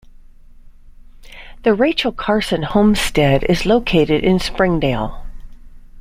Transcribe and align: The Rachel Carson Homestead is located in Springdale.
The 1.61 1.75
Rachel 1.75 2.11
Carson 2.11 2.63
Homestead 2.63 3.43
is 3.43 3.67
located 3.67 4.23
in 4.23 4.39
Springdale. 4.39 5.23